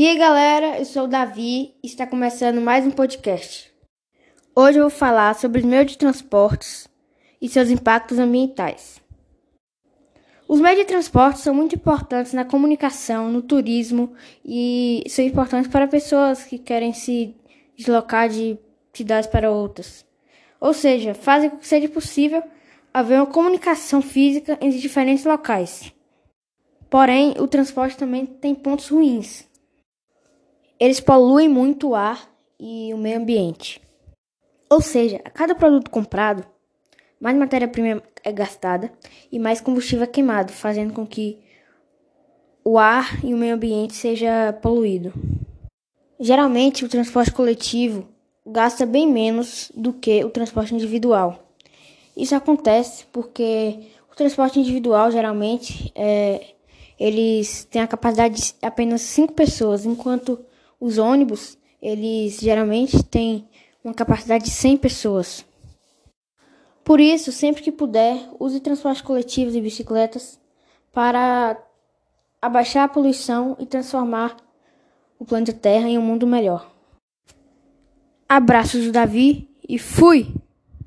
[0.00, 3.70] E aí galera, eu sou o Davi e está começando mais um podcast.
[4.56, 6.88] Hoje eu vou falar sobre os meios de transportes
[7.38, 8.98] e seus impactos ambientais.
[10.48, 15.86] Os meios de transporte são muito importantes na comunicação, no turismo e são importantes para
[15.86, 17.36] pessoas que querem se
[17.76, 18.58] deslocar de
[18.94, 20.06] cidades para outras.
[20.58, 22.42] Ou seja, fazem com que seja possível
[22.90, 25.92] haver uma comunicação física entre diferentes locais.
[26.88, 29.49] Porém, o transporte também tem pontos ruins.
[30.80, 32.26] Eles poluem muito o ar
[32.58, 33.82] e o meio ambiente.
[34.70, 36.42] Ou seja, a cada produto comprado,
[37.20, 38.90] mais matéria-prima é gastada
[39.30, 41.38] e mais combustível é queimado, fazendo com que
[42.64, 45.12] o ar e o meio ambiente seja poluído.
[46.18, 48.08] Geralmente, o transporte coletivo
[48.46, 51.52] gasta bem menos do que o transporte individual.
[52.16, 56.54] Isso acontece porque o transporte individual geralmente é,
[56.98, 60.38] eles têm a capacidade de apenas cinco pessoas, enquanto
[60.80, 63.48] os ônibus eles geralmente têm
[63.82, 65.44] uma capacidade de 100 pessoas.
[66.84, 70.40] Por isso, sempre que puder, use transportes coletivos e bicicletas
[70.92, 71.56] para
[72.42, 74.36] abaixar a poluição e transformar
[75.18, 76.70] o planeta Terra em um mundo melhor.
[78.28, 80.34] Abraços do Davi e fui!